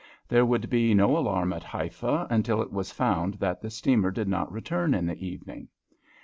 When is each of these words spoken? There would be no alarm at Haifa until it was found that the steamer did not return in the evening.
There 0.27 0.47
would 0.47 0.67
be 0.67 0.95
no 0.95 1.15
alarm 1.15 1.53
at 1.53 1.61
Haifa 1.63 2.25
until 2.31 2.59
it 2.63 2.71
was 2.73 2.91
found 2.91 3.35
that 3.35 3.61
the 3.61 3.69
steamer 3.69 4.09
did 4.09 4.27
not 4.27 4.51
return 4.51 4.95
in 4.95 5.05
the 5.05 5.23
evening. 5.23 5.67